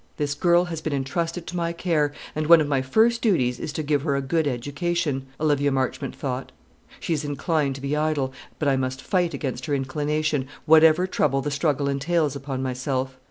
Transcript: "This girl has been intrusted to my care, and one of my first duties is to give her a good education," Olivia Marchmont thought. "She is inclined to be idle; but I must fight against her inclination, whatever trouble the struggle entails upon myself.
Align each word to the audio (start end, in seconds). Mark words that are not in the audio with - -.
"This 0.17 0.33
girl 0.33 0.63
has 0.65 0.81
been 0.81 0.93
intrusted 0.93 1.45
to 1.45 1.55
my 1.55 1.73
care, 1.73 2.11
and 2.35 2.47
one 2.47 2.59
of 2.59 2.67
my 2.67 2.81
first 2.81 3.21
duties 3.21 3.59
is 3.59 3.71
to 3.73 3.83
give 3.83 4.01
her 4.01 4.15
a 4.15 4.21
good 4.23 4.47
education," 4.47 5.27
Olivia 5.39 5.71
Marchmont 5.71 6.15
thought. 6.15 6.51
"She 6.99 7.13
is 7.13 7.23
inclined 7.23 7.75
to 7.75 7.81
be 7.81 7.95
idle; 7.95 8.33
but 8.57 8.67
I 8.67 8.77
must 8.77 8.99
fight 8.99 9.35
against 9.35 9.67
her 9.67 9.75
inclination, 9.75 10.47
whatever 10.65 11.05
trouble 11.05 11.41
the 11.41 11.51
struggle 11.51 11.87
entails 11.87 12.35
upon 12.35 12.63
myself. 12.63 13.19